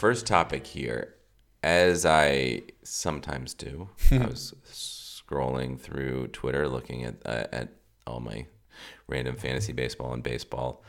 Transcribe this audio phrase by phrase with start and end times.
[0.00, 1.16] First topic here.
[1.62, 7.68] As I sometimes do, I was scrolling through Twitter looking at uh, at
[8.06, 8.46] all my
[9.08, 10.82] random fantasy baseball and baseball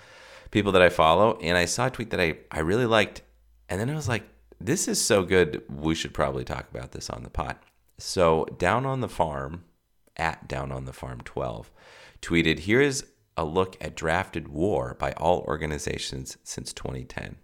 [0.49, 3.21] people that I follow, and I saw a tweet that I, I really liked,
[3.67, 4.23] and then I was like,
[4.61, 7.57] this is so good, we should probably talk about this on the pod.
[7.97, 9.65] So down on the farm,
[10.15, 11.69] at down on the farm 12,
[12.21, 13.03] tweeted, here is
[13.35, 17.35] a look at drafted war by all organizations since 2010.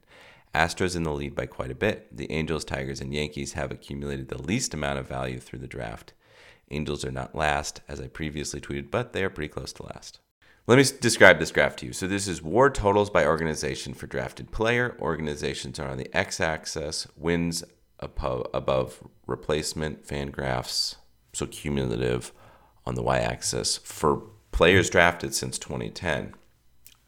[0.54, 2.16] Astros in the lead by quite a bit.
[2.16, 6.14] The Angels, Tigers, and Yankees have accumulated the least amount of value through the draft.
[6.72, 10.20] Angels are not last, as I previously tweeted, but they are pretty close to last.
[10.66, 11.94] Let me describe this graph to you.
[11.94, 14.98] So, this is WAR totals by organization for drafted player.
[15.00, 17.64] Organizations are on the x axis, wins
[18.00, 20.96] above replacement, FanGraphs,
[21.34, 22.34] so cumulative
[22.86, 26.34] on the y axis for players drafted since 2010.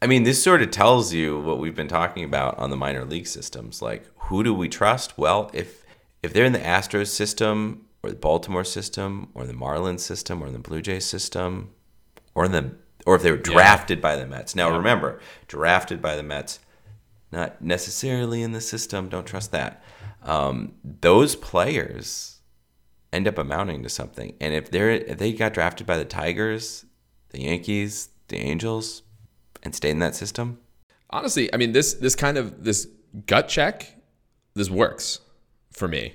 [0.02, 3.04] I mean, this sort of tells you what we've been talking about on the minor
[3.04, 3.82] league systems.
[3.82, 5.18] Like, who do we trust?
[5.18, 5.84] Well, if
[6.22, 10.50] if they're in the Astros system or the Baltimore system or the Marlins system or
[10.50, 11.70] the Blue Jays system
[12.34, 12.74] or the
[13.06, 14.02] or if they were drafted yeah.
[14.02, 14.54] by the Mets.
[14.54, 14.76] Now, yeah.
[14.76, 16.60] remember, drafted by the Mets,
[17.32, 19.08] not necessarily in the system.
[19.08, 19.82] Don't trust that.
[20.22, 22.40] Um, those players
[23.12, 24.34] end up amounting to something.
[24.40, 26.86] And if they're if they got drafted by the Tigers,
[27.30, 29.02] the Yankees, the Angels,
[29.62, 30.58] and stay in that system?
[31.10, 32.86] Honestly, I mean this this kind of this
[33.26, 33.94] gut check,
[34.54, 35.20] this works
[35.72, 36.14] for me.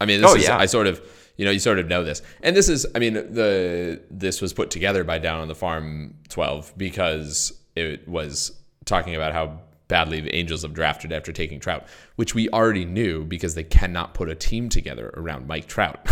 [0.00, 0.56] I mean, this oh, is yeah.
[0.56, 1.00] I sort of
[1.36, 4.52] you know you sort of know this, and this is I mean the this was
[4.52, 8.52] put together by Down on the Farm 12 because it was
[8.84, 11.86] talking about how badly the Angels have drafted after taking Trout,
[12.16, 16.08] which we already knew because they cannot put a team together around Mike Trout.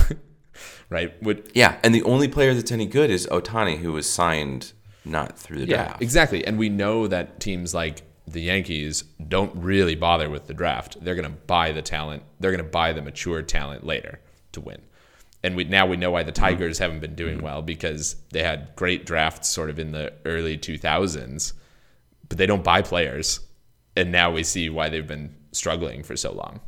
[0.91, 1.21] right?
[1.23, 4.73] Would, yeah, and the only player that's any good is Ohtani, who was signed
[5.09, 6.03] not through the yeah, draft.
[6.03, 6.47] Exactly.
[6.47, 11.03] And we know that teams like the Yankees don't really bother with the draft.
[11.03, 12.23] They're going to buy the talent.
[12.41, 14.21] They're going to buy the mature talent later
[14.53, 14.83] to win.
[15.43, 16.45] And we now we know why the mm-hmm.
[16.45, 16.83] Tigers mm-hmm.
[16.83, 17.45] haven't been doing mm-hmm.
[17.45, 21.53] well because they had great drafts sort of in the early 2000s,
[22.29, 23.41] but they don't buy players.
[23.97, 26.61] And now we see why they've been struggling for so long.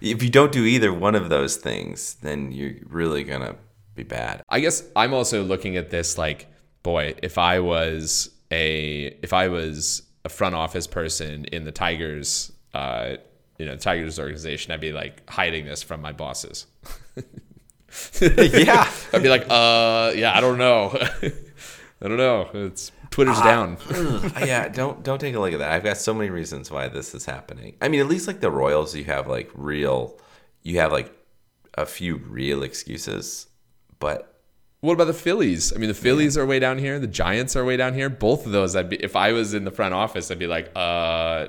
[0.00, 3.56] If you don't do either one of those things, then you're really going to
[3.94, 4.42] be bad.
[4.48, 6.51] I guess I'm also looking at this like
[6.82, 12.52] boy, if I was a if I was a front office person in the Tigers,
[12.74, 13.16] uh,
[13.58, 16.66] you know, Tigers organization, I'd be like hiding this from my bosses.
[18.20, 20.90] yeah, I'd be like, uh, yeah, I don't know,
[22.02, 22.48] I don't know.
[22.54, 23.76] It's Twitter's uh, down.
[24.40, 25.72] yeah, don't don't take a look at that.
[25.72, 27.76] I've got so many reasons why this is happening.
[27.80, 30.18] I mean, at least like the Royals, you have like real,
[30.62, 31.14] you have like
[31.74, 33.46] a few real excuses,
[33.98, 34.31] but
[34.82, 35.72] what about the Phillies?
[35.72, 36.42] I mean, the Phillies yeah.
[36.42, 36.98] are way down here.
[36.98, 38.10] The Giants are way down here.
[38.10, 40.72] Both of those, I'd be if I was in the front office, I'd be like,
[40.74, 41.46] uh,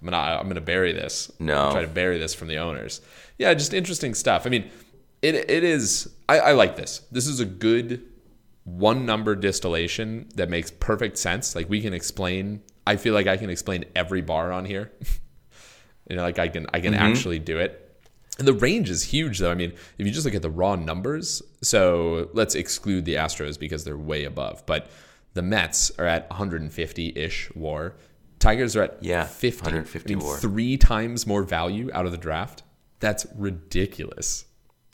[0.00, 1.30] I'm gonna I'm gonna bury this.
[1.38, 3.00] No, try to bury this from the owners.
[3.38, 4.44] Yeah, just interesting stuff.
[4.44, 4.70] I mean,
[5.22, 6.10] it it is.
[6.28, 7.02] I, I like this.
[7.12, 8.04] This is a good
[8.64, 11.54] one number distillation that makes perfect sense.
[11.54, 12.62] Like we can explain.
[12.84, 14.90] I feel like I can explain every bar on here.
[16.10, 17.02] you know, like I can I can mm-hmm.
[17.04, 17.87] actually do it.
[18.38, 19.50] And the range is huge, though.
[19.50, 23.58] I mean, if you just look at the raw numbers, so let's exclude the Astros
[23.58, 24.64] because they're way above.
[24.64, 24.88] But
[25.34, 27.96] the Mets are at 150 ish war.
[28.38, 29.62] Tigers are at yeah, 50.
[29.62, 30.36] 150 I mean, war.
[30.36, 32.62] Three times more value out of the draft.
[33.00, 34.44] That's ridiculous.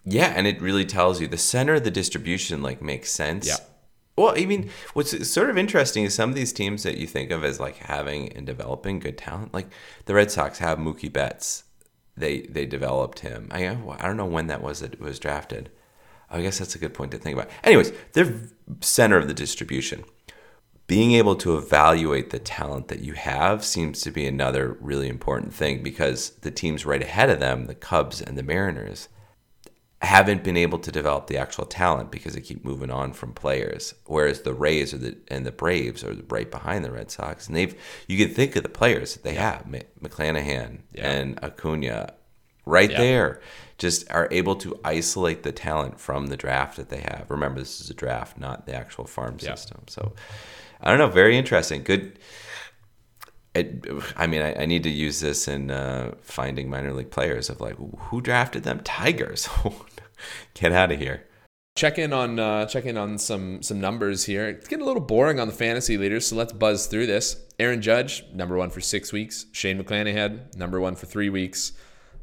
[0.06, 3.46] Yeah, and it really tells you the center of the distribution like makes sense.
[3.46, 3.56] Yeah.
[4.16, 7.30] Well, I mean, what's sort of interesting is some of these teams that you think
[7.30, 9.66] of as like having and developing good talent, like
[10.04, 11.64] the Red Sox have Mookie Betts
[12.16, 13.48] they they developed him.
[13.50, 15.70] I I don't know when that was that was drafted.
[16.30, 17.50] I guess that's a good point to think about.
[17.62, 18.34] Anyways, they're
[18.80, 20.04] center of the distribution.
[20.86, 25.54] Being able to evaluate the talent that you have seems to be another really important
[25.54, 29.08] thing because the teams right ahead of them, the Cubs and the Mariners,
[30.04, 33.94] haven't been able to develop the actual talent because they keep moving on from players.
[34.06, 37.56] Whereas the Rays or the and the Braves are right behind the Red Sox, and
[37.56, 37.74] they've
[38.08, 39.66] you can think of the players that they have:
[40.02, 41.10] McClanahan yeah.
[41.10, 42.14] and Acuna,
[42.66, 42.98] right Yeah.
[42.98, 43.40] there.
[43.76, 47.26] Just are able to isolate the talent from the draft that they have.
[47.28, 49.54] Remember, this is a draft, not the actual farm Yeah.
[49.56, 49.82] system.
[49.88, 50.12] So,
[50.80, 51.08] I don't know.
[51.08, 51.82] Very interesting.
[51.82, 52.18] Good.
[53.54, 53.84] It,
[54.16, 57.60] I mean, I, I need to use this in uh, finding minor league players of
[57.60, 58.80] like who drafted them.
[58.84, 59.48] Tigers.
[60.54, 61.24] Get out of here.
[61.76, 64.48] check in on uh, check in on some some numbers here.
[64.48, 67.36] It's getting a little boring on the fantasy leaders, so let's buzz through this.
[67.58, 69.46] Aaron Judge, number one for six weeks.
[69.52, 71.72] Shane McClanahan, number one for three weeks.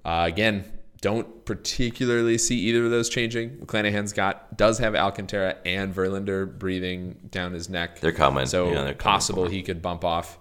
[0.04, 0.66] Uh, again,
[1.02, 3.58] don't particularly see either of those changing.
[3.58, 8.00] McClanahan's got does have Alcantara and Verlander breathing down his neck.
[8.00, 8.46] They're coming.
[8.46, 9.52] So Yeah, they're possible him.
[9.52, 10.38] he could bump off.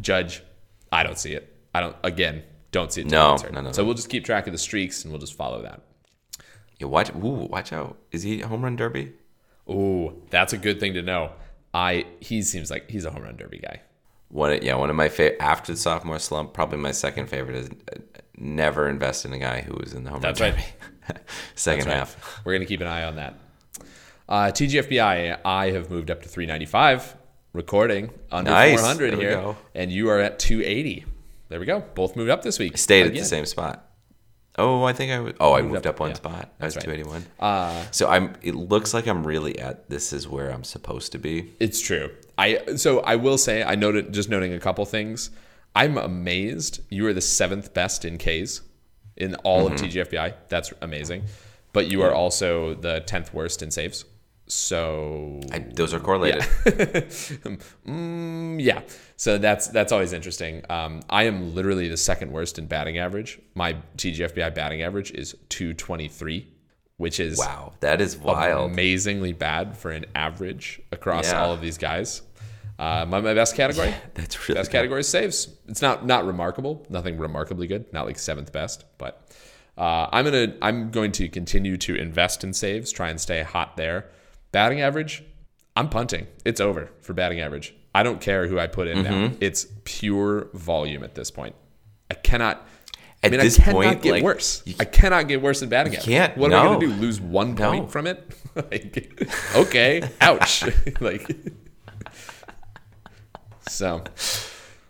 [0.00, 0.42] Judge,
[0.90, 1.54] I don't see it.
[1.74, 1.96] I don't.
[2.04, 3.08] Again, don't see it.
[3.08, 5.34] till No, no, no, So we'll just keep track of the streaks and we'll just
[5.34, 5.82] follow that.
[6.82, 7.10] Yeah, watch.
[7.14, 7.96] Ooh, watch out.
[8.10, 9.12] Is he a home run derby?
[9.70, 11.30] Ooh, that's a good thing to know.
[11.72, 13.80] I he seems like he's a home run derby guy.
[14.28, 16.52] One, yeah, one of my favorite after the sophomore slump.
[16.54, 18.00] Probably my second favorite is uh,
[18.36, 20.72] never invest in a guy who was in the home That's run right.
[21.08, 21.20] derby.
[21.54, 21.96] Second Right.
[21.96, 22.40] half.
[22.44, 23.34] We're gonna keep an eye on that.
[24.28, 27.16] Uh, TGFBI, I have moved up to 395,
[27.52, 28.80] recording under Nice.
[28.80, 31.04] 400 There here, and you are at 280.
[31.48, 31.80] There we go.
[31.94, 32.78] Both moved up this week.
[32.78, 33.86] Stayed at the same spot.
[34.58, 35.32] Oh, I think I was.
[35.40, 36.52] Oh, I moved, up, up, one yeah, spot.
[36.60, 36.88] I was right.
[36.88, 37.24] eighty one.
[37.40, 38.34] Uh, So I'm.
[38.42, 39.88] It looks like I'm really at.
[39.88, 41.52] This is where I'm supposed to be.
[41.58, 42.10] It's true.
[42.36, 45.30] I so I will say I noted just noting a couple things.
[45.74, 48.60] I'm amazed you are the seventh best in Ks
[49.16, 49.74] in all Mm-hmm.
[49.74, 50.34] of TGFBI.
[50.48, 51.24] That's amazing.
[51.72, 54.04] But you are also the tenth worst in saves.
[54.52, 56.42] So I, those are correlated.
[57.86, 58.82] Mm, yeah.
[59.16, 60.62] So that's that's always interesting.
[60.68, 63.40] Um, I am literally the second worst in batting average.
[63.54, 66.46] My TGFBI batting average is 223,
[66.96, 68.70] which is Wow, that is wild.
[68.72, 71.42] amazingly bad for an average across Yeah.
[71.42, 72.22] all of these guys.
[72.78, 74.78] Uh, my, my best category, That's really best good.
[74.78, 75.48] category is saves.
[75.68, 79.30] It's not not remarkable, nothing remarkably good, not like seventh best, but
[79.78, 83.76] uh, I'm gonna I'm going to continue to invest in saves, try and stay hot
[83.76, 84.10] there.
[84.52, 85.22] Batting average,
[85.76, 86.26] I'm punting.
[86.44, 87.74] It's over for batting average.
[87.94, 89.10] I don't care who I put in now.
[89.10, 89.36] Mm-hmm.
[89.40, 91.54] It's pure volume at this point.
[92.10, 92.66] I cannot.
[93.22, 94.62] I At mean, this I cannot point, get like, worse.
[94.66, 96.06] you I cannot get worse in batting average.
[96.06, 96.92] can't, What am I going to do?
[96.94, 97.70] Lose one No.
[97.70, 98.34] point from it?
[98.54, 100.64] like, okay, ouch.
[101.00, 101.30] like,
[103.68, 104.02] so,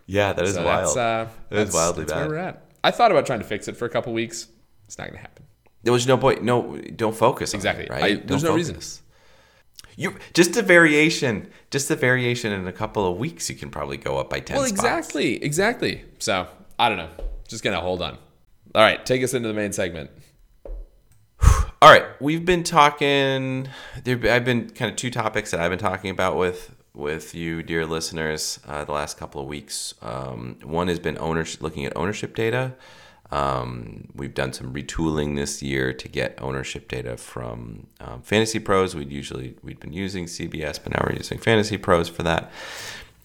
[0.07, 0.85] Yeah, that is so wild.
[0.87, 2.29] that's uh, That is that's, wildly that's where bad.
[2.29, 2.65] we're at.
[2.83, 4.47] I thought about trying to fix it for a couple weeks.
[4.87, 5.45] It's not going to happen.
[5.83, 6.43] there was no point.
[6.43, 7.53] No, don't focus.
[7.53, 7.87] on it, Exactly.
[7.89, 8.03] right?
[8.03, 8.77] I- Don't there's no reason.
[9.95, 13.49] You just a variation, just a variation in a couple of weeks.
[13.49, 14.57] You can probably go up by ten.
[14.57, 14.79] Well, spots.
[14.79, 16.05] exactly, exactly.
[16.19, 16.47] So
[16.79, 17.09] I don't know.
[17.47, 18.17] Just gonna hold on.
[18.75, 20.09] All right, take us into the main segment.
[21.81, 23.67] All right, we've been talking.
[24.03, 27.63] There, I've been kind of two topics that I've been talking about with with you,
[27.63, 29.93] dear listeners, uh, the last couple of weeks.
[30.01, 32.73] Um, one has been ownership, looking at ownership data.
[33.33, 38.93] Um, we've done some retooling this year to get ownership data from um, FantasyPros.
[38.93, 42.51] We'd usually we'd been using CBS, but now we're using FantasyPros for that.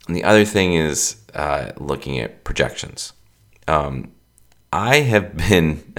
[0.07, 3.13] And the other thing is uh, looking at projections.
[3.67, 4.13] Um,
[4.73, 5.95] I have been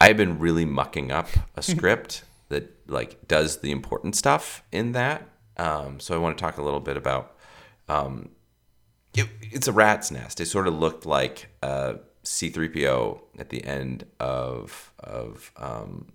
[0.00, 5.28] I've been really mucking up a script that like does the important stuff in that.
[5.58, 7.36] Um, so I want to talk a little bit about.
[7.88, 8.30] Um,
[9.14, 10.40] it, it's a rat's nest.
[10.40, 16.06] It sort of looked like a C-3PO at the end of of um,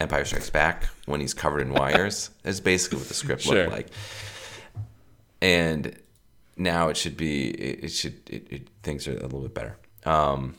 [0.00, 2.30] Empire Strikes Back when he's covered in wires.
[2.44, 3.54] is basically what the script Sure.
[3.64, 3.88] looked like.
[5.42, 5.96] And
[6.56, 7.48] now it should be.
[7.50, 8.14] It, it should.
[8.28, 9.76] It, it, things are a little bit better.
[10.04, 10.54] Um,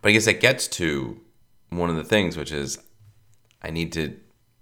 [0.00, 1.20] but I guess that gets to
[1.70, 2.78] one of the things, which is
[3.62, 4.16] I need to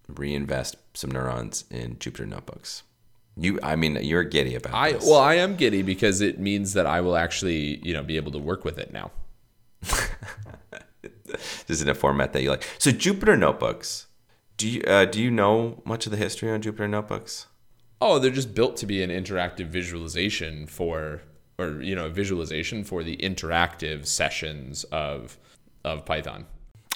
[0.08, 2.82] reinvest some neurons in Jupyter notebooks.
[3.36, 5.04] You, I mean, you're giddy about I this.
[5.06, 8.32] well, I am giddy because it means that I will actually, you know, be able
[8.32, 9.12] to work with it now.
[11.66, 12.66] Just in a format that you like.
[12.78, 14.06] So Jupyter notebooks.
[14.56, 17.46] Do you uh, do you know much of the history on Jupyter notebooks?
[18.00, 21.22] Oh, they're just built to be an interactive visualization for,
[21.58, 25.38] or you know, visualization for the interactive sessions of
[25.84, 26.46] of Python.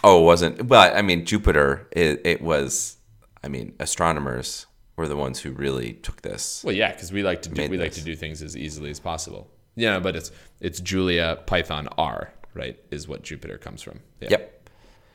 [0.04, 0.66] Oh, it wasn't.
[0.66, 1.86] Well, I mean, Jupyter.
[1.92, 2.96] It, it was.
[3.44, 6.62] I mean, astronomers were the ones who really took this.
[6.64, 9.00] Well, yeah, because we like to do we like to do things as easily as
[9.00, 9.50] possible.
[9.74, 12.78] Yeah, but it's it's Julia Python R, right?
[12.90, 14.00] Is what Jupyter comes from.
[14.20, 14.28] Yeah.
[14.30, 14.68] Yep.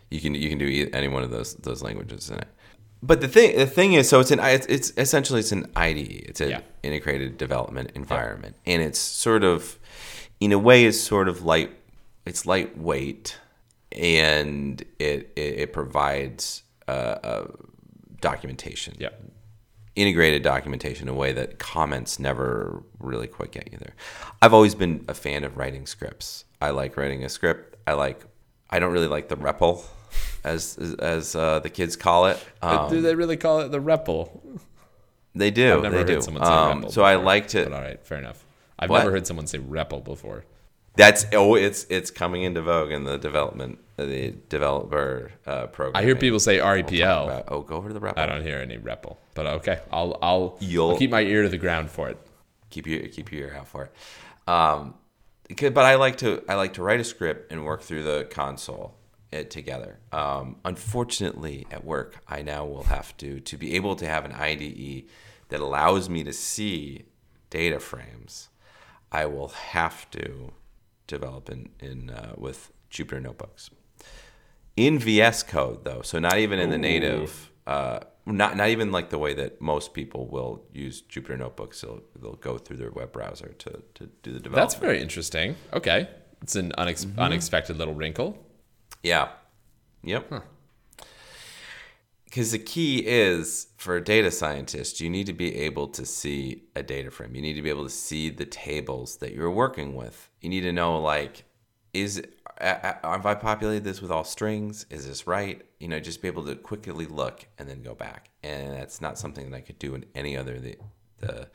[0.10, 2.48] You can you can do any one of those those languages in it.
[3.04, 6.26] But the thing the thing is, so it's an it's, it's essentially it's an IDE.
[6.30, 6.62] It's an Yeah.
[6.84, 9.78] integrated development environment, and it's sort of,
[10.40, 11.72] in a way, is sort of light.
[12.26, 13.38] It's lightweight,
[13.92, 17.48] and it it, it provides uh, uh,
[18.22, 18.96] documentation.
[18.98, 19.10] Yeah.
[19.96, 23.94] integrated documentation in a way that comments never really quite get you there.
[24.42, 26.46] I've always been a fan of writing scripts.
[26.62, 27.76] I like writing a script.
[27.86, 28.22] I like
[28.70, 29.84] I don't really like the REPL,
[30.44, 32.44] as as uh, the kids call it.
[32.62, 34.30] Um, Do they really call it the REPL?
[35.36, 35.76] they do.
[35.78, 36.22] I've never they heard do.
[36.22, 37.64] someone say Um, REPL so I like to.
[37.64, 38.44] But all right, fair enough.
[38.80, 39.00] I've What?
[39.00, 40.46] never heard someone say REPL before.
[40.96, 45.96] That's oh, it's it's coming into vogue in the development, uh, the developer uh, program.
[46.02, 47.44] I hear people say REPL.
[47.50, 48.18] oh, go over to the REPL.
[48.18, 51.50] I don't hear any REPL, but okay, I'll I'll, You'll- I'll keep my ear to
[51.50, 52.18] the ground for it.
[52.72, 53.92] keep your keep your ear out for it.
[54.52, 54.96] Um,
[55.50, 58.96] but I like to I like to write a script and work through the console
[59.32, 60.00] it together.
[60.12, 64.34] Um, unfortunately, at work, I now will have to to be able to have an
[64.34, 65.06] IDE
[65.50, 67.06] that allows me to see
[67.50, 68.50] data frames.
[69.12, 70.52] I will have to
[71.08, 73.70] develop in in uh, with Jupyter notebooks
[74.78, 77.52] in VS Code though, so not even in the native.
[77.66, 78.00] Uh,
[78.34, 81.82] not not even like the way that most people will use Jupyter notebooks.
[81.82, 84.56] They'll they'll go through their web browser to, to do the development.
[84.56, 85.56] That's very interesting.
[85.74, 86.08] Okay,
[86.42, 87.20] it's an unex- Mm-hmm.
[87.20, 88.38] unexpected little wrinkle.
[89.04, 89.30] Yeah.
[90.04, 90.44] Yep.
[92.26, 96.64] Because the key is for a data scientist, you need to be able to see
[96.76, 97.34] a data frame.
[97.36, 100.30] You need to be able to see the tables that you're working with.
[100.42, 101.46] You need to know, like,
[101.94, 102.22] is
[102.60, 104.86] have I populated this with all strings?
[104.90, 105.62] Is this right?
[105.80, 108.30] You know, just be able to quickly look and then go back.
[108.44, 110.76] And that's not something that I could do in any other the,
[111.20, 111.48] the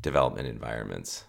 [0.00, 1.24] development environments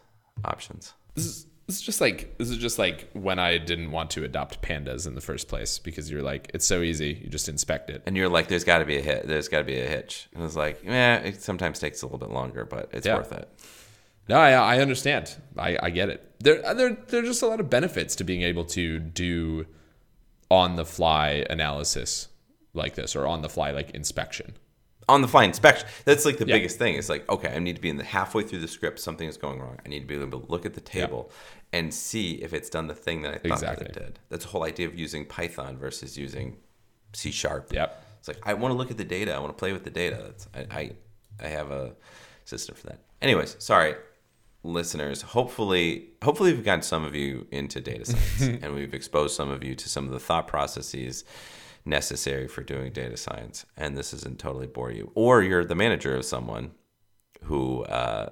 [0.46, 0.94] options.
[1.16, 4.26] This is this is just like this is just like when I didn't want to
[4.26, 7.90] adopt pandas in the first place because you're like it's so easy you just inspect
[7.90, 8.04] it.
[8.06, 9.28] and you're like, there's got to be a hit.
[9.28, 10.28] There's got to be a hitch.
[10.34, 13.16] And it's like, yeah, it sometimes takes a little bit longer, but it's Yeah.
[13.16, 13.48] worth it.
[14.30, 15.36] No, I, I understand.
[15.58, 16.32] I, I get it.
[16.40, 19.66] There, uh, there, there are just a lot of benefits to being able to do
[20.50, 22.28] on the fly analysis
[22.74, 24.54] like this or on the fly like inspection.
[25.10, 26.56] On the fly inspection, that's like the Yeah.
[26.56, 26.96] biggest thing.
[26.96, 29.36] It's like, okay, I need to be in the halfway through the script, something is
[29.36, 29.78] going wrong.
[29.86, 31.30] I need to be able to look at the table
[31.74, 33.88] and see if it's done the thing that I thought Exactly.
[33.88, 34.20] that it did.
[34.30, 36.56] That's the whole idea of using Python versus using
[37.12, 37.74] C sharp.
[37.74, 38.06] Yep.
[38.20, 39.34] It's like I want to look at the data.
[39.34, 40.18] I want to play with the data.
[40.24, 40.92] That's, I, I
[41.44, 41.94] I have a
[42.46, 43.00] system for that.
[43.22, 43.96] Anyways, sorry,
[44.64, 45.22] listeners.
[45.22, 49.64] Hopefully, hopefully we've gotten some of you into data science, and we've exposed some of
[49.64, 51.24] you to some of the thought processes
[51.86, 53.66] necessary for doing data science.
[53.78, 56.72] And this doesn't totally bore you, or you're the manager of someone
[57.44, 58.30] who uh,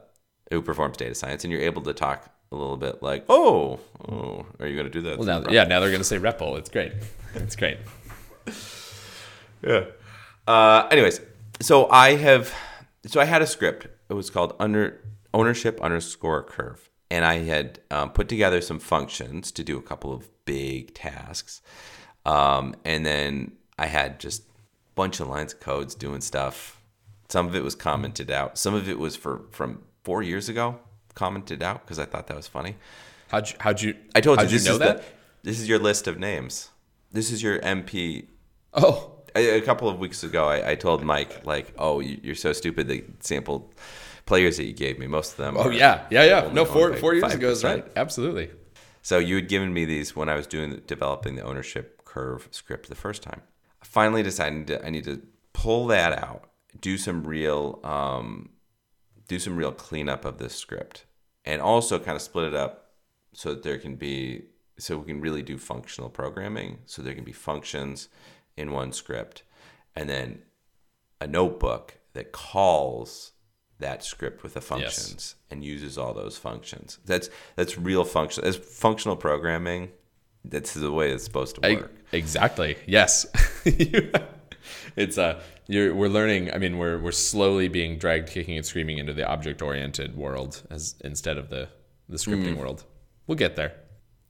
[0.50, 4.46] who performs data science, and you're able to talk a little bit like, oh, oh,
[4.60, 5.18] are you going to do that?
[5.18, 6.58] Well, now, yeah, now they're going to say REPL.
[6.58, 6.94] It's great.
[7.36, 7.78] It's great.
[9.64, 9.86] Yeah.
[10.48, 11.22] Uh, anyways,
[11.62, 12.52] so I have,
[13.06, 13.88] so I had a script.
[14.10, 15.00] It was called under
[15.34, 20.14] ownership underscore curve, and I had um, put together some functions to do a couple
[20.14, 21.62] of big tasks,
[22.26, 24.46] um, and then I had just a
[24.96, 26.82] bunch of lines of codes doing stuff.
[27.30, 28.58] Some of it was commented out.
[28.58, 30.80] Some of it was for from four years ago,
[31.16, 32.76] commented out because I thought that was funny.
[33.30, 34.98] How'd you, how'd you, I told you this you know is that?
[34.98, 35.04] the,
[35.44, 36.70] this is your list of names.
[37.14, 38.28] This is your MP
[38.74, 42.36] oh, a, a couple of weeks ago, I, I told Mike like, "Oh, you- you're
[42.36, 43.72] so stupid." The sample
[44.26, 45.58] players that you gave me, most of them.
[45.58, 46.42] oh yeah, yeah, yeah.
[46.42, 47.86] only No, four, four years ago is right.
[47.96, 48.52] Absolutely.
[49.02, 52.88] So you had given me these when I was doing developing the ownership curve script
[52.90, 53.42] the first time.
[53.82, 55.22] I finally decided to, I need to
[55.54, 56.50] pull that out,
[56.80, 58.50] do some real, um,
[59.28, 61.06] do some real cleanup of this script,
[61.46, 62.92] and also kind of split it up
[63.34, 64.44] so that there can be
[64.78, 66.80] so we can really do functional programming.
[66.86, 68.10] So there can be functions
[68.58, 69.44] in one script,
[69.96, 70.44] and then
[71.20, 73.32] a notebook that calls
[73.82, 76.98] that script with the functions and uses all those functions.
[77.06, 78.44] That's that's real function.
[78.44, 79.90] That's functional programming.
[80.44, 81.94] That's the way it's supposed to work.
[82.14, 82.78] Exactly.
[82.88, 83.26] Yes.
[84.96, 88.98] it's uh you're we're learning I mean we're we're slowly being dragged kicking and screaming
[88.98, 91.68] into the object oriented world as instead of the
[92.10, 92.58] the scripting Mm.
[92.58, 92.84] world.
[93.28, 93.74] We'll get there.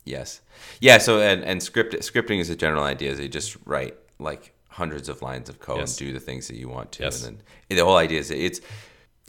[0.05, 0.41] Yes.
[0.79, 0.97] Yeah.
[0.99, 3.11] So and and script scripting is a general idea.
[3.11, 5.99] Is you just write like hundreds of lines of code Yes.
[5.99, 7.25] and do the things that you want to, Yes.
[7.25, 8.61] and then the whole idea is it's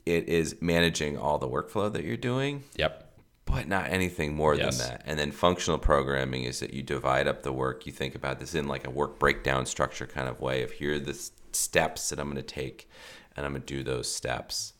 [0.06, 3.08] it is managing all the workflow that you're doing Yep.
[3.44, 4.78] but not anything more Yes.
[4.78, 5.02] than that.
[5.06, 7.86] And then functional programming is that you divide up the work.
[7.86, 10.94] You think about this in like a work breakdown structure kind of way of here
[10.94, 11.18] are the
[11.52, 12.88] steps that I'm going to take,
[13.36, 14.72] and I'm going to do those steps.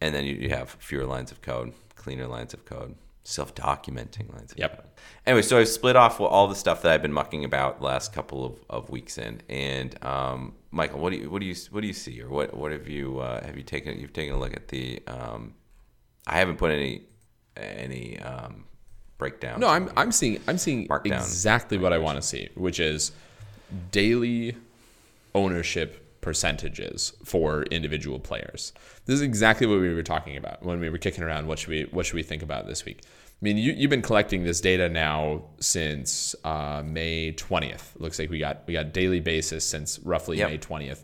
[0.00, 2.94] And then you, you have fewer lines of code, cleaner lines of code,
[3.28, 4.98] self documenting lines Yep.
[5.26, 8.12] Anyway, so I've split off all the stuff that I've been mucking about the last
[8.12, 9.42] couple of, of weeks in.
[9.48, 12.54] And um, Michael, what do you what do you what do you see, or what
[12.54, 15.54] what have you uh, have you taken you've taken a look at the um,
[16.26, 17.02] I haven't put any
[17.56, 18.64] any um,
[19.18, 19.60] breakdown.
[19.60, 23.12] No, I'm I'm seeing I'm seeing exactly what I want to see, which is
[23.90, 24.56] daily
[25.34, 28.72] ownership percentages for individual players.
[29.06, 31.70] This is exactly what we were talking about when we were kicking around what should
[31.70, 33.02] we what should we think about this week.
[33.04, 37.98] I mean, you, you've been collecting this data now since uh, May 20th.
[38.00, 40.50] Looks like we got we got daily basis since roughly Yep.
[40.50, 41.02] May 20th,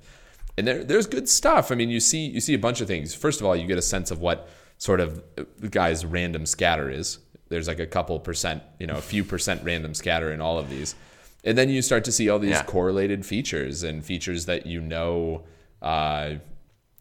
[0.58, 1.70] and there, there's good stuff.
[1.70, 3.14] I mean, you see you see a bunch of things.
[3.14, 5.22] First of all, you get a sense of what sort of
[5.58, 7.18] the guy's random scatter is.
[7.50, 10.68] There's like a couple percent, you know, a few percent random scatter in all of
[10.68, 10.96] these,
[11.44, 12.62] and then you start to see all these Yeah.
[12.64, 15.44] correlated features and features that you know.
[15.82, 16.36] Uh,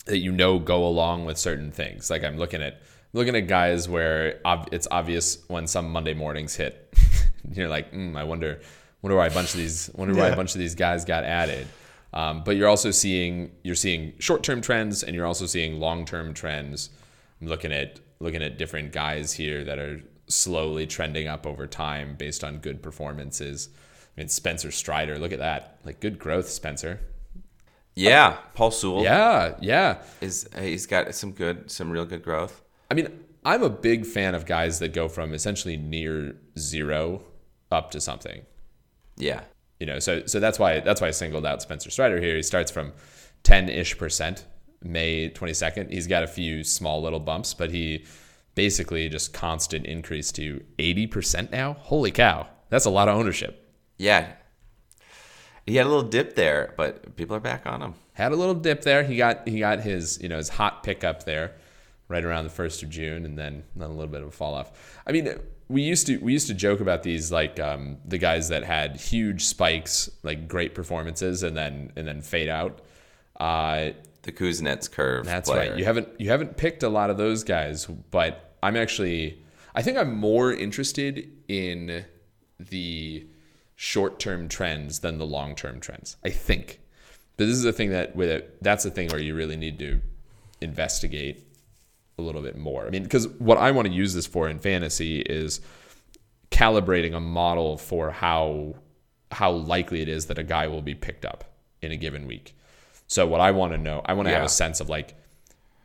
[0.05, 2.09] that you know go along with certain things.
[2.09, 2.81] Like I'm looking at
[3.13, 6.93] looking at guys where ob- it's obvious when some Monday mornings hit.
[7.53, 8.59] you're like, mm, I wonder,
[9.01, 11.67] wonder why a bunch of these, wonder why a bunch of these guys got added.
[12.13, 16.03] Um, but you're also seeing you're seeing short term trends and you're also seeing long
[16.05, 16.89] term trends.
[17.39, 22.15] I'm looking at looking at different guys here that are slowly trending up over time
[22.17, 23.69] based on good performances.
[24.17, 27.00] I mean, Spencer Strider, look at that, like good growth, Spencer.
[27.96, 30.01] Yeah, Paul Sewald Yeah, yeah.
[30.22, 32.62] is uh, he's got some good, some real good growth.
[32.89, 33.08] I mean,
[33.46, 37.24] I'm a big fan of guys that go from essentially near zero
[37.72, 38.43] up to something.
[39.15, 39.41] Yeah,
[39.79, 42.36] You know, so so that's why that's why I singled out Spencer Strider here.
[42.36, 42.93] He starts from
[43.43, 44.46] 10-ish percent
[44.84, 45.91] May 22nd.
[45.91, 48.05] He's got a few small little bumps, but he
[48.55, 51.74] basically just constant increase to 80% now.
[51.74, 52.48] Holy cow.
[52.70, 53.62] That's a lot of ownership.
[54.03, 54.33] Yeah.
[55.65, 57.93] He had a little dip there, but people are back on him.
[58.13, 59.03] Had a little dip there.
[59.03, 61.53] He got he got his, you know, his hot pickup there
[62.10, 64.53] right around the 1st of June and then then a little bit of a fall
[64.55, 64.72] off.
[65.07, 65.29] I mean,
[65.69, 68.98] we used to we used to joke about these like um, the guys that had
[68.98, 72.81] huge spikes, like great performances and then and then fade out.
[73.39, 73.91] Uh,
[74.24, 75.25] The Kuznets curve.
[75.25, 75.69] that's player.
[75.72, 75.79] right.
[75.79, 79.41] You haven't you haven't picked a lot of those guys, but I'm actually
[79.74, 82.05] I think I'm more interested in
[82.60, 83.27] the
[83.83, 86.15] short-term trends than the long-term trends.
[86.23, 86.79] I think.
[87.35, 89.77] But this is the thing that with it that's the thing where you really need
[89.79, 89.99] to
[90.61, 91.45] investigate
[92.17, 92.87] a little bit more.
[92.87, 95.59] I mean, because what I want to use this for in fantasy is
[96.49, 98.75] calibrating a model for how
[99.31, 101.43] how likely it is that a guy will be picked up
[101.81, 102.55] in a given week.
[103.07, 105.15] So what I want to know, I want to have a sense of like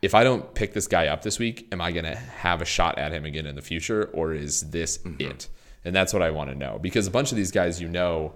[0.03, 2.65] if I don't pick this guy up this week, am I going to have a
[2.65, 5.21] shot at him again in the future or is this mm-hmm.
[5.21, 5.49] it?
[5.89, 8.35] And that's what I want to know because a bunch of these guys you know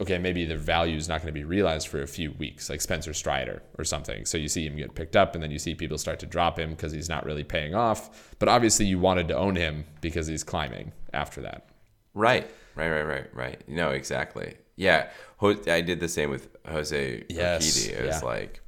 [0.00, 2.80] okay, maybe their value is not going to be realized for a few weeks, like
[2.80, 4.24] Spencer Strider or something.
[4.24, 6.58] So you see him get picked up, and then you see people start to drop
[6.58, 8.34] him because he's not really paying off.
[8.38, 11.68] But obviously, you wanted to own him because he's climbing after that.
[12.14, 13.68] Right, right, right, right, right.
[13.68, 14.56] No, exactly.
[14.76, 17.92] Yeah, I did the same with Jose Yes, Urquidy.
[17.92, 18.28] It was yeah.
[18.28, 18.60] like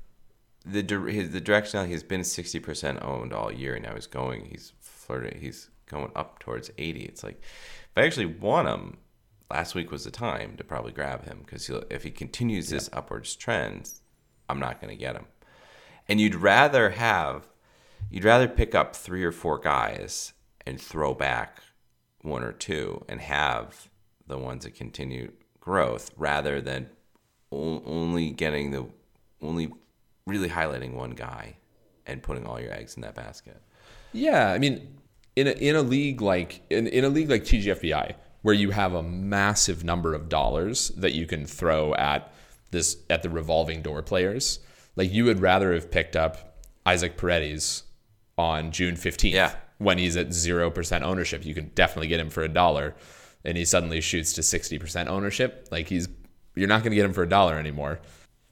[0.64, 3.74] the his, the direction he's been sixty percent owned all year.
[3.74, 4.44] And now he's going.
[4.44, 5.40] He's flirting.
[5.40, 7.02] He's going up towards eighty.
[7.04, 7.40] It's like
[7.96, 8.98] I actually want him,
[9.50, 13.34] last week was the time to probably grab him because if he continues this upwards
[13.36, 13.90] trend,
[14.48, 15.26] I'm not going to get him.
[16.08, 17.48] And you'd rather have,
[18.10, 20.32] you'd rather pick up three or four guys
[20.66, 21.62] and throw back
[22.22, 23.88] one or two and have
[24.26, 26.88] the ones that continue growth rather than
[27.50, 28.86] only getting the
[29.40, 29.72] only
[30.26, 31.56] really highlighting one guy
[32.06, 33.60] and putting all your eggs in that basket.
[34.12, 34.96] Yeah, I mean,
[35.36, 38.94] in a, in a league like in, in a league like TGFBI, where you have
[38.94, 42.32] a massive number of dollars that you can throw at
[42.70, 44.58] this at the revolving door players,
[44.96, 47.84] like you would rather have picked up Isaac Paredes
[48.38, 49.54] on June fifteenth, Yeah.
[49.78, 51.44] when he's at zero percent ownership.
[51.44, 52.94] You can definitely get him for a dollar,
[53.44, 55.68] and he suddenly shoots to sixty percent ownership.
[55.70, 56.08] Like he's
[56.54, 58.00] you're not going to get him for a dollar anymore,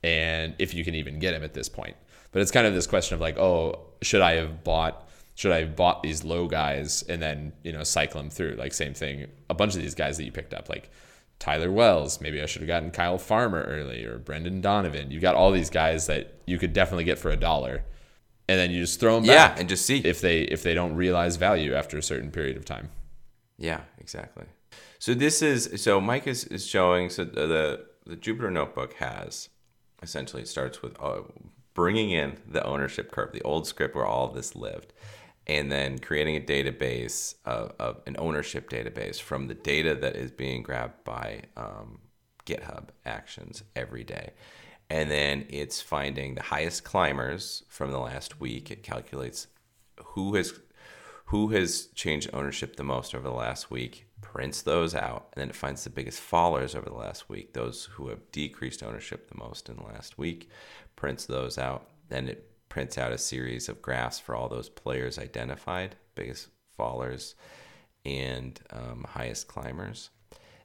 [0.03, 1.97] and if you can even get him at this point.
[2.33, 5.04] But it's kind of this question of like, oh, should I have bought
[5.35, 8.57] should I have bought these low guys and then you know cycle them through?
[8.59, 10.91] Like same thing, a bunch of these guys that you picked up, like
[11.39, 12.21] Tyler Wells.
[12.21, 15.11] Maybe I should have gotten Kyle Farmer early or Brendan Donovan.
[15.11, 17.85] You've got all these guys that you could definitely get for a dollar,
[18.49, 19.99] and then you just throw them Yeah, back and just see.
[19.99, 22.91] if they if they don't realize value after a certain period of time.
[23.59, 24.45] Yeah, exactly.
[24.99, 29.49] So this is so Mike is, is showing so the, the Jupyter notebook has
[30.03, 31.23] essentially it starts with uh,
[31.75, 34.93] bringing in the ownership curve, the old script where all of this lived,
[35.47, 40.31] and then creating a database of, of an ownership database from the data that is
[40.31, 41.99] being grabbed by um,
[42.47, 44.33] GitHub Actions every day.
[44.91, 48.71] And then it's finding the highest climbers from the last week.
[48.71, 49.47] It calculates
[49.99, 50.59] who has
[51.27, 55.49] who has changed ownership the most over the last week, prints those out, and then
[55.49, 59.39] it finds the biggest fallers over the last week, those who have decreased ownership the
[59.39, 60.51] most in the last week,
[60.97, 61.89] prints those out.
[62.11, 67.35] Then it prints out a series of graphs for all those players identified, biggest fallers
[68.05, 70.11] and um, highest climbers.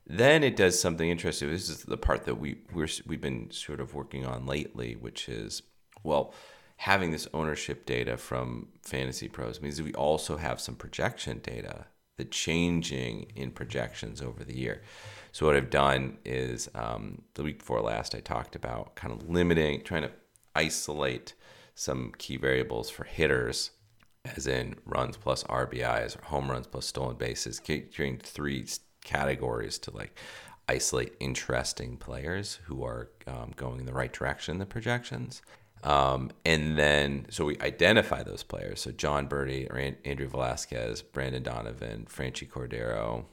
[0.07, 1.51] Then it does something interesting.
[1.51, 5.29] This is the part that we we're, we've been sort of working on lately, which
[5.29, 5.61] is
[6.01, 6.33] well,
[6.77, 11.85] having this ownership data from FantasyPros means that we also have some projection data
[12.17, 14.81] the changing in projections over the year.
[15.31, 19.29] So what I've done is um, the week before last, I talked about kind of
[19.29, 20.11] limiting, trying to
[20.55, 21.35] isolate
[21.79, 23.71] some key variables for hitters,
[24.35, 28.67] as in runs plus RBIs or home runs plus stolen bases, creating three
[29.05, 30.19] categories to like
[30.67, 35.41] isolate interesting players who are um, going in the right direction in the projections.
[35.81, 38.81] Um, and then, so we identify those players.
[38.81, 43.23] So John or Andrew Velazquez, Brendan Donovan, Franchy Cordero,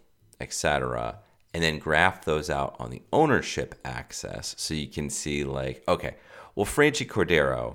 [0.40, 1.18] etc.
[1.52, 6.14] And then graph those out on the ownership axis so you can see, like, okay,
[6.54, 7.74] well, Franchy Cordero,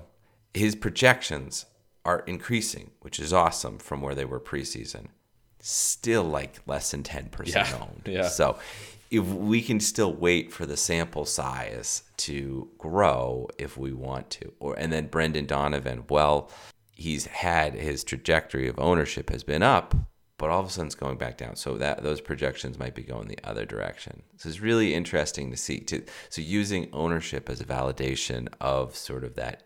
[0.54, 1.66] his projections
[2.04, 5.06] are increasing, which is awesome from where they were preseason.
[5.60, 8.02] Still like less than 10% Yeah, owned.
[8.06, 8.28] yeah.
[8.28, 8.58] So
[9.10, 14.52] if we can still wait for the sample size to grow if we want to.
[14.58, 16.50] Or and then Brendan Donovan, well,
[16.94, 19.94] he's had his trajectory of ownership has been up,
[20.38, 21.54] but all of a sudden it's going back down.
[21.56, 24.22] So that those projections might be going the other direction.
[24.38, 25.78] So it's really interesting to see.
[25.80, 29.62] To, so using ownership as a validation of sort of that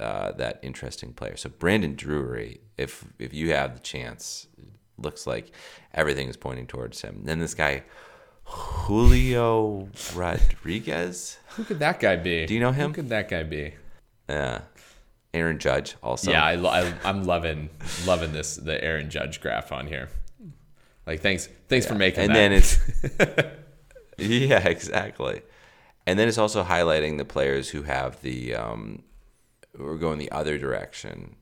[0.00, 1.36] uh, that interesting player.
[1.36, 4.46] So Brandon Drury, if if you have the chance,
[4.96, 5.52] looks like
[5.94, 7.22] everything is pointing towards him.
[7.24, 7.84] Then this guy
[8.44, 11.38] Julio Rodriguez.
[11.50, 12.46] Who could that guy be?
[12.46, 12.90] Do you know him?
[12.90, 13.74] Who could that guy be?
[14.28, 14.62] Yeah.
[15.34, 16.30] Aaron Judge also.
[16.30, 17.68] yeah, I, I I'm loving
[18.06, 20.08] loving this the Aaron Judge graph on here.
[21.06, 22.34] Like, thanks thanks for making and that.
[22.34, 22.78] then it's
[24.18, 25.42] yeah exactly
[26.06, 29.02] and then it's also highlighting the players who have the um
[29.76, 31.36] who are going the other direction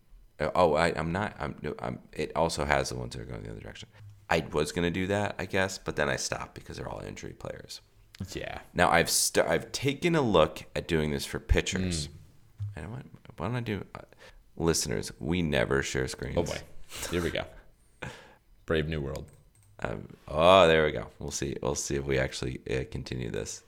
[0.55, 3.51] oh I, i'm not I'm, I'm it also has the ones that are going the
[3.51, 3.89] other direction
[4.29, 7.01] i was going to do that i guess but then i stopped because they're all
[7.07, 7.81] injury players
[8.33, 12.07] yeah, now i've st- i've taken a look at doing this for pitchers
[12.75, 12.81] Hmm.
[12.81, 13.03] and what,
[13.37, 14.01] why don't i do uh,
[14.57, 16.59] listeners we never share screens oh boy,
[17.11, 17.45] here we go.
[18.67, 19.27] Brave New World.
[19.81, 21.07] Um, oh, there we go.
[21.19, 21.55] We'll see.
[21.62, 23.62] We'll see if we actually uh, continue this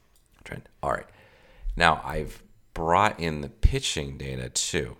[0.44, 0.62] trend.
[0.82, 1.06] All right.
[1.76, 2.42] Now I've
[2.78, 4.96] brought in the pitching data too.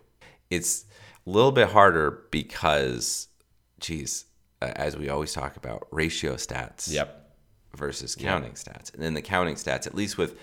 [0.51, 0.85] It's
[1.27, 3.29] a little bit harder because,
[3.79, 4.25] geez,
[4.61, 7.37] as we always talk about, ratio stats Yep.
[7.77, 8.93] versus counting stats.
[8.93, 10.37] And then the counting stats, at least with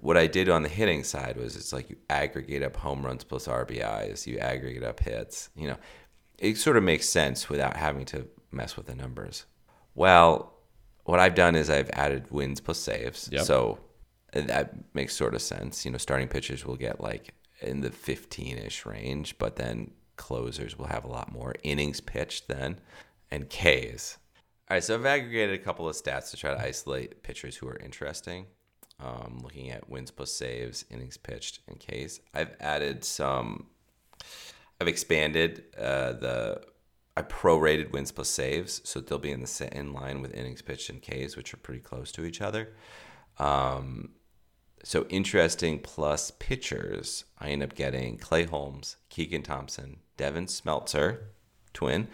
[0.00, 3.24] what I did on the hitting side, was it's like you aggregate up home runs
[3.24, 5.48] plus RBIs, you aggregate up hits.
[5.56, 5.76] You know,
[6.38, 9.46] it sort of makes sense without having to mess with the numbers.
[9.94, 10.52] Well,
[11.04, 13.30] what I've done is I've added wins plus saves.
[13.32, 13.44] Yep.
[13.44, 13.78] So
[14.32, 15.84] that makes sort of sense.
[15.84, 20.78] You know, starting pitchers will get like in the 15 ish range, but then closers
[20.78, 22.78] will have a lot more innings pitched then
[23.30, 24.18] and Ks.
[24.68, 27.68] All right, so I've aggregated a couple of stats to try to isolate pitchers who
[27.68, 28.46] are interesting.
[29.00, 32.20] Um, looking at wins plus saves, innings pitched, and Ks.
[32.32, 33.66] I've added some.
[34.80, 36.62] I've expanded uh, the.
[37.16, 40.88] I prorated wins plus saves, so they'll be in the in line with innings pitched
[40.88, 42.74] and Ks, which are pretty close to each other.
[43.38, 44.10] Um,
[44.82, 47.24] so interesting plus pitchers.
[47.38, 51.18] I end up getting Clay Holmes, Keegan Thompson, Devin Smeltzer,
[51.72, 52.08] twin,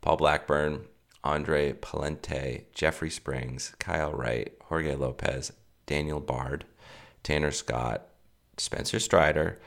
[0.00, 0.86] Paul Blackburn,
[1.22, 5.52] Andre Pallante, Jeffrey Springs, Kyle Wright, Jorge Lopez,
[5.86, 6.64] Daniel Bard,
[7.22, 8.08] Tanner Scott,
[8.58, 9.58] Spencer Strider,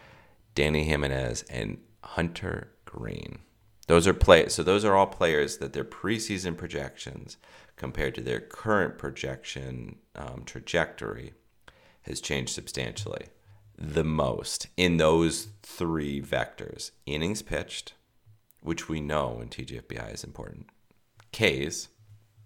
[0.55, 3.39] Dany Jimenez, and Hunter Greene.
[3.87, 7.37] Those are play so those are all players that their preseason projections
[7.77, 11.33] compared to their current projection um, trajectory
[12.07, 13.27] has changed substantially.
[13.77, 17.93] The most in those three vectors: innings pitched,
[18.61, 20.67] which we know in TGFBI is important.
[21.31, 21.89] Ks,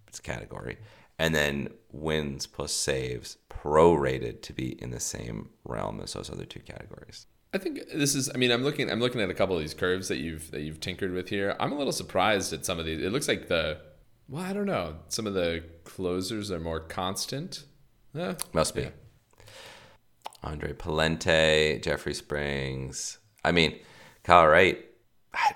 [0.07, 0.77] it's a category,
[1.17, 6.45] and then wins plus saves prorated to be in the same realm as those other
[6.45, 7.27] two categories.
[7.53, 8.29] I think this is.
[8.33, 8.89] I mean, I'm looking.
[8.91, 11.55] I'm looking at a couple of these curves that you've that you've tinkered with here.
[11.59, 13.01] I'm a little surprised at some of these.
[13.01, 13.79] It looks like the.
[14.27, 14.95] Well, I don't know.
[15.09, 17.65] Some of the closers are more constant.
[18.17, 18.83] Eh, Must be.
[18.83, 18.89] yeah.
[20.43, 23.19] Andre Pallante, Jeffrey Springs.
[23.43, 23.79] I mean,
[24.23, 24.85] Kyle Wright.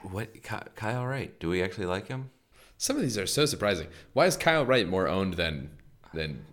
[0.03, 1.37] What Kyle Wright?
[1.39, 2.29] Do we actually like him?
[2.77, 3.87] Some of these are so surprising.
[4.13, 5.69] Why is Kyle Wright more owned than
[6.13, 6.45] than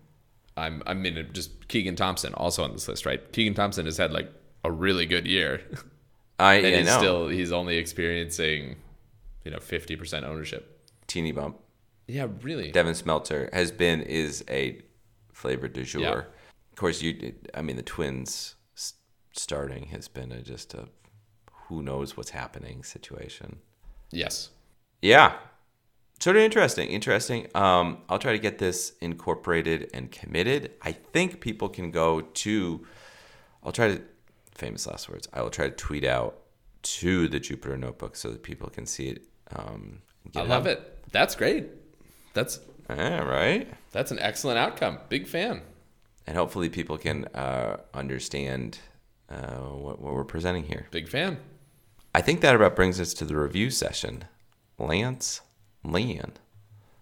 [0.56, 0.82] I'm?
[0.86, 3.32] I mean, just Keegan Thompson also on this list, right?
[3.32, 4.32] Keegan Thompson has had like
[4.64, 5.62] a really good year,
[6.38, 6.98] I, and he's know.
[6.98, 8.76] still he's only experiencing,
[9.44, 10.80] you know, fifty percent ownership.
[11.06, 11.58] Teeny bump.
[12.08, 12.72] Yeah, really.
[12.72, 14.80] Devin Smeltzer has been is a
[15.32, 16.00] flavor du jour.
[16.00, 16.22] Yeah.
[16.72, 17.35] Of course, you.
[17.54, 18.54] I mean, the Twins
[19.32, 20.88] starting has been a, just a
[21.68, 23.58] who knows what's happening situation.
[24.11, 24.50] yes.
[25.00, 25.32] Yeah,
[26.20, 26.88] sort of interesting.
[26.88, 27.48] Interesting.
[27.56, 30.70] Um, I'll try to get this incorporated and committed.
[30.80, 32.87] I think people can go to.
[33.64, 34.02] I'll try to
[34.54, 35.28] famous last words.
[35.32, 36.38] I will try to tweet out
[36.82, 39.22] to the Jupyter Notebook so that people can see it.
[39.54, 40.02] Um,
[40.37, 41.04] I love it.
[41.11, 41.66] That's great.
[42.32, 43.68] That's Yeah, right.
[43.90, 44.98] That's an excellent outcome.
[45.08, 45.62] Big fan.
[46.26, 48.78] And hopefully people can uh, understand
[49.28, 50.87] uh, what, what we're presenting here.
[50.90, 51.38] Big fan.
[52.14, 54.24] I think that about brings us to the review session.
[54.78, 55.40] Lance
[55.85, 56.32] Lynn.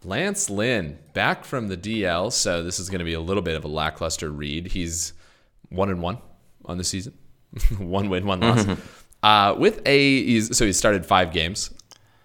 [0.05, 3.57] Lance Lynn back from the DL, so this is going to be a little bit
[3.57, 4.69] of a lackluster read.
[4.69, 5.13] He's
[5.69, 6.19] one and one
[6.65, 7.15] on the season,
[7.79, 8.67] one win, one loss.
[9.23, 11.71] uh, with a he's so he started five games.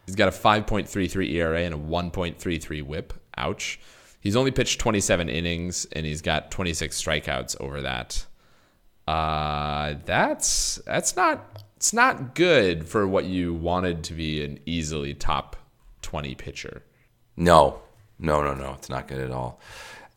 [0.05, 3.13] He's got a 5.33 ERA and a 1.33 WHIP.
[3.38, 3.79] Ouch.
[4.25, 8.25] He's only pitched 27 innings and he's got 26 strikeouts over that.
[9.07, 15.13] Uh, that's that's not it's not good for what you wanted to be an easily
[15.13, 15.55] top
[16.01, 16.81] 20 pitcher.
[17.38, 17.81] No,
[18.17, 18.73] no, no, no.
[18.73, 19.59] It's not good at all.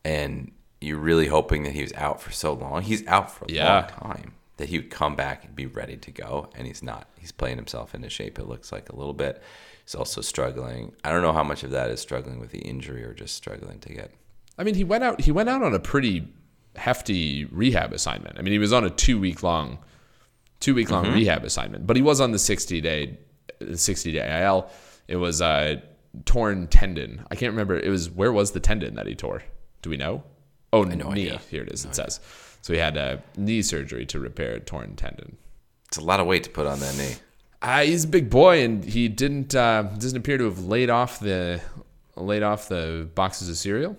[0.06, 2.80] And you're really hoping that he was out for so long.
[2.80, 3.80] He's out for a Yeah.
[3.80, 4.32] long time.
[4.56, 7.08] That he would come back and be ready to go, and he's not.
[7.20, 8.38] He's playing himself into shape.
[8.38, 9.42] It looks like a little bit.
[9.88, 10.92] He's also struggling.
[11.02, 13.78] I don't know how much of that is struggling with the injury or just struggling
[13.78, 14.12] to get.
[14.58, 15.22] I mean, he went out.
[15.22, 16.28] He went out on a pretty
[16.76, 18.38] hefty rehab assignment.
[18.38, 19.78] I mean, he was on a two week long,
[20.60, 21.14] two week long mm-hmm.
[21.14, 23.16] rehab assignment, but he was on the sixty day,
[23.76, 24.68] sixty day IL.
[25.06, 25.82] It was a
[26.26, 27.24] torn tendon.
[27.30, 27.78] I can't remember.
[27.78, 29.42] It was where was the tendon that he tore?
[29.80, 30.22] Do we know?
[30.70, 31.30] Oh, no knee.
[31.30, 31.40] idea.
[31.48, 31.86] Here it is.
[31.86, 32.20] it says.
[32.60, 35.38] So he had a knee surgery to repair a torn tendon.
[35.86, 37.14] It's a lot of weight to put on that knee.
[37.60, 41.18] Uh, he's a big boy, and he didn't uh, doesn't appear to have laid off
[41.20, 41.60] the
[42.16, 43.94] laid off the boxes of cereal,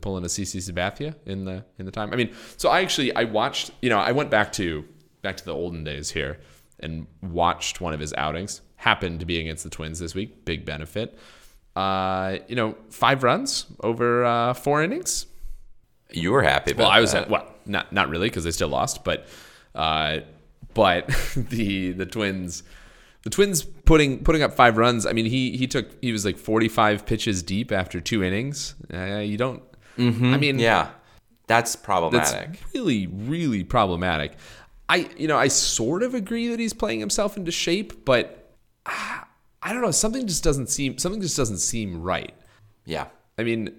[0.00, 2.12] pulling a CC Sabathia in the in the time.
[2.12, 4.84] I mean, so I actually I watched, you know, I went back to
[5.22, 6.38] back to the olden days here
[6.80, 8.60] and watched one of his outings.
[8.76, 11.16] Happened to be against the Twins this week, big benefit.
[11.76, 15.26] Uh, you know, five runs over uh, four innings.
[16.10, 17.24] You were happy about Well, I was that.
[17.24, 19.26] at well, not not really because they still lost, but
[19.74, 20.18] uh,
[20.74, 22.64] but the the Twins,
[23.22, 25.06] the Twins putting putting up five runs.
[25.06, 28.74] I mean, he he took he was like forty five pitches deep after two innings.
[28.92, 29.62] Uh, you don't.
[29.98, 30.58] I mean, Mm-hmm.
[30.58, 30.90] Yeah,
[31.46, 32.58] that's that's problematic.
[32.74, 34.32] really really problematic.
[34.88, 38.54] I you know I sort of agree that he's playing himself into shape, but
[38.86, 39.26] ah,
[39.62, 39.90] I don't know.
[39.90, 42.34] Something just doesn't seem something just doesn't seem right.
[42.84, 43.06] yeah.
[43.38, 43.70] I mean,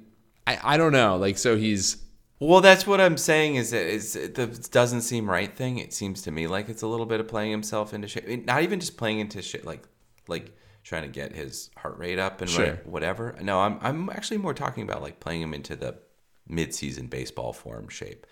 [0.47, 1.17] I I don't know.
[1.17, 1.97] Like so he's
[2.43, 3.55] Well, that's what I'm saying.
[3.55, 5.77] Is that is the doesn't seem right thing.
[5.77, 8.27] It seems to me like it's a little bit of playing himself into shape.
[8.45, 9.83] Not even just playing into shit, like
[10.27, 10.51] like
[10.83, 12.81] trying to get his heart rate up and Sure.
[12.83, 13.37] whatever.
[13.41, 15.99] No, I'm I'm actually more talking about like playing him into the
[16.45, 18.27] mid-season baseball form shape.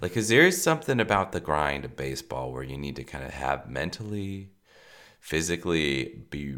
[0.00, 3.24] Like, cause there is something about the grind of baseball where you need to kind
[3.24, 4.50] of have mentally,
[5.20, 6.56] physically be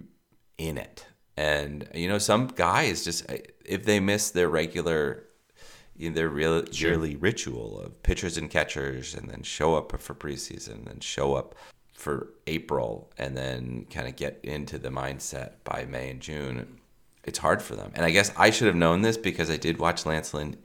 [0.56, 1.06] in it.
[1.36, 5.24] And you know, some guys just eh, if they miss their regular
[5.98, 10.74] know, their real yearly ritual of pitchers and catchers and then show up for preseason
[10.74, 11.54] and then show up
[11.92, 16.80] for April and then kind of get into the mindset by May and June.
[17.22, 17.92] It's hard for them.
[17.94, 20.56] And I guess I should have known this because I did watch Lance Lynn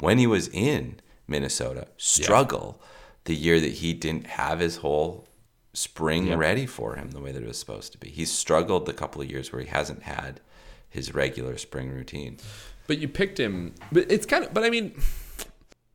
[0.00, 2.80] when he was in Minnesota struggle
[3.24, 5.28] the year that he didn't have his whole
[5.74, 8.08] spring ready for him the way that it was supposed to be.
[8.08, 10.40] He's struggled the couple of years where he hasn't had
[10.88, 12.38] his regular spring routine.
[12.88, 14.52] But you picked him, but it's kind of.
[14.52, 15.00] But I mean,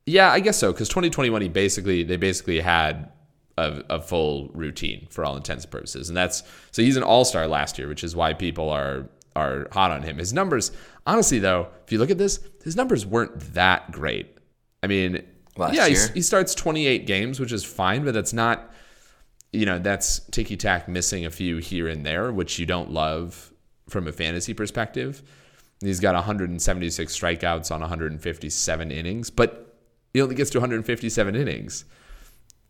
[0.06, 0.72] yeah, I guess so.
[0.72, 3.12] Because 2021, he basically they basically had
[3.58, 7.26] a, a full routine for all intents and purposes, and that's so he's an all
[7.26, 10.20] star last year, which is why people are are hot on him.
[10.20, 10.72] His numbers,
[11.06, 14.38] honestly, though, if you look at this, his numbers weren't that great.
[14.82, 15.24] I mean,
[15.58, 16.08] Last yeah, year?
[16.08, 18.72] he, he starts 28 games, which is fine, but that's not.
[19.52, 23.54] You know, that's ticky tack missing a few here and there, which you don't love
[23.88, 25.22] from a fantasy perspective.
[25.82, 29.78] He's got 176 strikeouts on 157 innings, but
[30.14, 31.86] he only gets to 157 innings.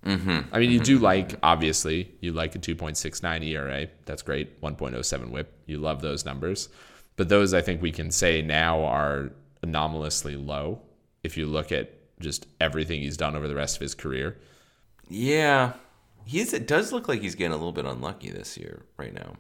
[0.05, 0.53] Mm-hmm.
[0.53, 3.87] I mean, you do like, obviously, you like a 2.69 ERA.
[4.05, 4.61] That's great.
[4.61, 5.53] 1.07 whip.
[5.65, 6.69] You love those numbers.
[7.15, 10.81] But those, I think we can say now are anomalously low
[11.23, 14.37] if you look at just everything he's done over the rest of his career.
[15.09, 15.73] Yeah,
[16.25, 16.53] he's.
[16.53, 19.35] It does look like he's getting a little bit unlucky this year, right now.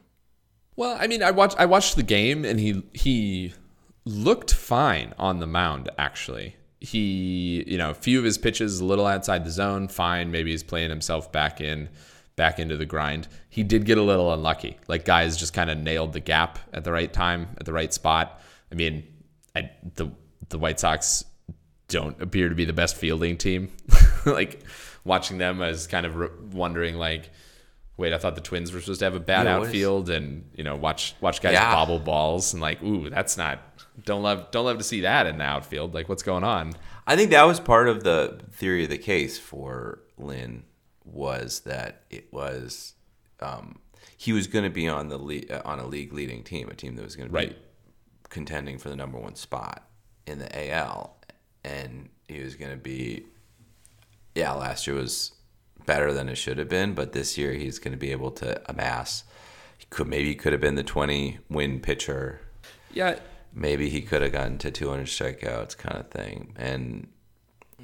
[0.75, 3.53] Well, I mean, I watched I watched the game and he he
[4.05, 6.55] looked fine on the mound actually.
[6.79, 10.51] He, you know, a few of his pitches a little outside the zone, fine, maybe
[10.51, 11.89] he's playing himself back in
[12.35, 13.27] back into the grind.
[13.49, 14.77] He did get a little unlucky.
[14.87, 17.93] Like guys just kind of nailed the gap at the right time, at the right
[17.93, 18.41] spot.
[18.71, 19.03] I mean,
[19.55, 20.11] I, the
[20.49, 21.23] the White Sox
[21.87, 23.71] don't appear to be the best fielding team.
[24.25, 24.63] like
[25.05, 27.29] watching them I was kind of re- wondering like
[27.97, 30.09] wait, I thought the Twins were supposed to have a bad Yeah, what is- outfield,
[30.09, 31.73] and you know, watch watch guys Yeah.
[31.73, 33.59] bobble balls, and like, ooh, that's not.
[34.05, 35.93] Don't love don't love to see that in the outfield.
[35.93, 36.73] Like, what's going on?
[37.05, 40.63] I think that was part of the theory of the case for Lynn
[41.05, 42.93] was that it was
[43.41, 43.79] um,
[44.17, 46.73] he was going to be on the le- uh, on a league leading team, a
[46.73, 47.49] team that was going to Right.
[47.49, 47.55] be
[48.29, 49.85] contending for the number one spot,
[50.25, 51.17] in the AL,
[51.65, 53.25] and he was going to be.
[54.33, 55.33] Yeah, last year was
[55.85, 58.61] better than it should have been, but this year he's going to be able to
[58.69, 59.23] amass.
[59.77, 62.41] He could maybe he could have been the twenty win pitcher.
[62.93, 63.17] Yeah,
[63.55, 67.07] Maybe he could have gotten to two hundred strikeouts, kind of thing, and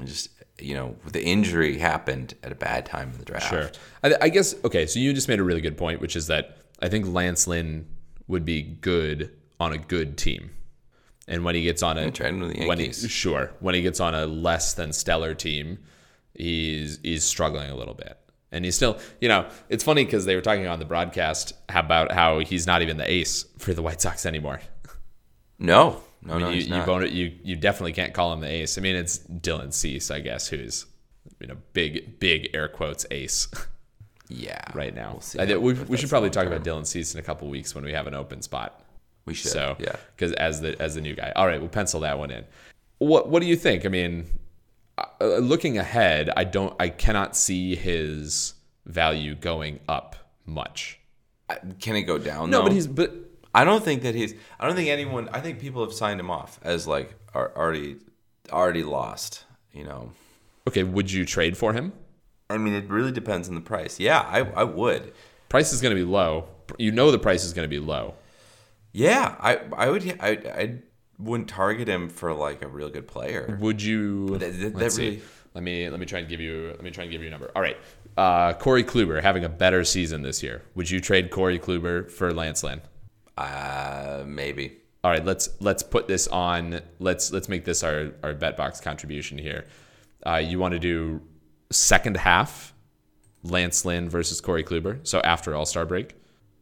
[0.04, 3.50] just you know the injury happened at a bad time in the draft.
[3.50, 3.72] Sure.
[4.04, 4.88] I, I guess okay.
[4.88, 7.88] So you just made a really good point, which is that I think Lance Lynn
[8.28, 10.50] would be good on a good team,
[11.28, 13.84] and when he gets on a tried him with the when he, sure when he
[13.84, 15.78] gets on a less than stellar team,
[16.34, 18.18] he's he's struggling a little bit.
[18.52, 22.12] And he's still, you know, it's funny because they were talking on the broadcast about
[22.12, 24.60] how he's not even the ace for the White Sox anymore.
[25.60, 28.48] No, no, I mean, no, you, he's you, you you definitely can't call him the
[28.48, 28.78] ace.
[28.78, 30.86] I mean, it's Dylan Cease, I guess, who's
[31.40, 33.48] you know big big air quotes ace
[34.30, 35.14] yeah, right now.
[35.14, 36.62] We'll see I we, we should probably talk long-term.
[36.62, 38.84] about Dylan Cease in a couple weeks when we have an open spot.
[39.26, 39.52] We should.
[39.52, 39.96] So yeah.
[40.16, 42.46] because as the as the new guy, all right, we'll pencil that one in.
[42.98, 43.86] What what do you think?
[43.86, 44.26] I mean,
[45.22, 48.54] uh, looking ahead, I don't, I cannot see his
[48.86, 51.00] value going up much.
[51.80, 52.50] Can it go down?
[52.50, 52.64] No, though?
[52.66, 53.14] but he's but
[53.54, 54.36] I don't think that he's.
[54.60, 55.30] I don't think anyone.
[55.34, 57.98] I think people have signed him off as like are already
[58.52, 59.46] already lost.
[59.74, 60.12] You know.
[60.68, 60.84] okay.
[60.84, 61.94] Would you trade for him?
[62.50, 64.00] I mean, it really depends on the price.
[64.00, 65.14] Yeah, I I would.
[65.50, 66.48] Price is going to be low.
[66.78, 68.14] You know the price is going to be low.
[68.92, 70.18] Yeah, I I would.
[70.20, 70.80] I I
[71.20, 73.58] wouldn't target him for like a real good player.
[73.62, 74.38] Would you?
[74.38, 75.10] That- that- let's that see.
[75.10, 75.22] really-
[75.56, 77.32] Let me let me try and give you let me try and give you a
[77.32, 77.52] number.
[77.56, 77.76] All right,
[78.18, 80.62] uh, Corey Kluber having a better season this year.
[80.76, 82.82] Would you trade Corey Kluber for Lance Lynn?
[83.38, 84.78] Uh, maybe.
[85.04, 86.82] All right, let's let's put this on.
[87.00, 89.66] Let's let's make this our our bet box contribution here.
[90.26, 91.22] Uh, you want to do
[91.72, 92.74] second half,
[93.44, 95.00] Lance Lynn versus Corey Kluber.
[95.04, 96.16] So after All Star break,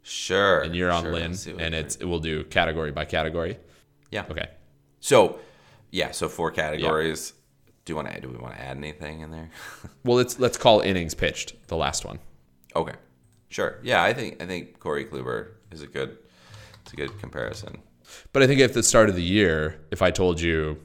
[0.04, 0.62] Sure.
[0.62, 3.58] and you're on sure, Lynn, let's see what and it's we'll do category by category.
[4.12, 4.26] Yeah.
[4.30, 4.50] Okay.
[5.00, 5.40] So,
[5.92, 6.12] yeah.
[6.12, 7.34] So four categories.
[7.86, 8.20] Do you want to?
[8.22, 9.50] Do we want to add anything in there?
[10.04, 12.20] Well, let's let's call innings pitched the last one.
[12.76, 12.94] okay.
[13.50, 13.80] Sure.
[13.82, 16.18] Yeah, I think I think Corey Kluber is a good.
[16.84, 17.82] It's a good comparison.
[18.34, 20.78] But I think at the start of the year, if I told you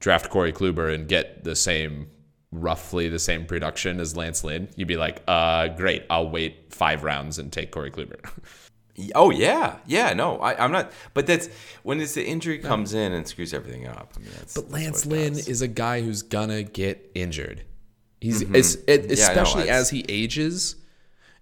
[0.00, 2.08] draft Corey Kluber and get the same,
[2.52, 7.02] roughly the same production as Lance Lynn, you'd be like, uh, great, I'll wait five
[7.02, 8.18] rounds and take Corey Kluber.
[9.14, 10.12] Oh yeah, yeah.
[10.14, 10.92] No, I, I'm not.
[11.14, 11.48] But that's
[11.82, 14.14] when it's the injury comes in and screws everything up.
[14.16, 15.48] I mean, But Lance Lynn does.
[15.48, 17.62] is a guy who's gonna get injured.
[18.20, 18.54] He's Mm-hmm.
[18.54, 20.76] Yeah, especially as he ages,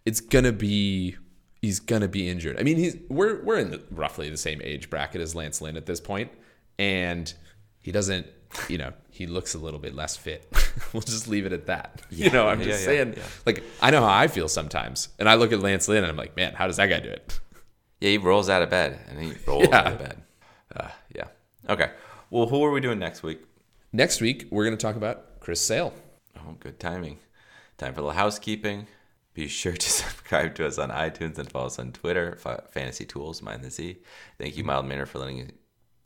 [0.04, 1.16] it's gonna be
[1.62, 2.58] he's gonna be injured.
[2.58, 5.76] I mean, he's we're we're in the, roughly the same age bracket as Lance Lynn
[5.76, 6.30] at this point,
[6.78, 7.32] and
[7.80, 8.26] he doesn't.
[8.68, 10.46] You know, he looks a little bit less fit.
[10.92, 12.02] we'll just leave it at that.
[12.10, 13.14] you know, I'm yeah, just yeah, saying.
[13.16, 13.22] yeah.
[13.44, 16.16] Like, I know how I feel sometimes, and I look at Lance Lynn and I'm
[16.16, 17.40] like, man, how does that guy do it?
[18.04, 19.78] Yeah, he rolls out of bed and he rolls Yeah.
[19.78, 20.22] out of bed.
[20.76, 21.28] Uh, yeah.
[21.70, 21.90] Okay.
[22.28, 23.40] Well, who are we doing next week?
[23.94, 25.94] Next week, we're gonna talk about Chris Sale.
[26.36, 27.18] Oh, good timing.
[27.78, 28.86] Time for a little housekeeping.
[29.32, 33.06] Be sure to subscribe to us on iTunes and follow us on Twitter, Fa- Fantasy
[33.06, 33.96] Tools, Mind the Z.
[34.38, 35.52] Thank you, Mild Manner, for letting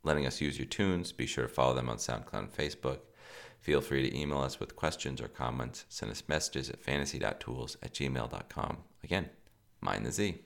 [0.05, 1.11] letting us use your tunes.
[1.11, 2.99] Be sure to follow them on SoundCloud and Facebook.
[3.59, 5.85] Feel free to email us with questions or comments.
[5.89, 8.77] Send us messages at fantasy.tools at gmail.com.
[9.03, 9.31] Again,
[9.81, 10.39] Mind the Z.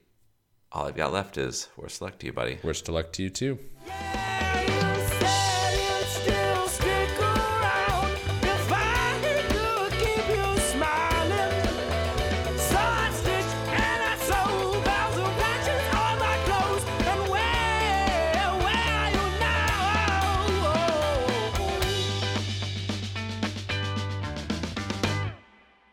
[0.75, 2.59] All I've got left is worst luck to you, buddy.
[2.63, 3.59] Worst of luck to you too.
[3.87, 4.82] Yeah!